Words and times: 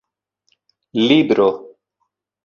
libro 1.09 1.49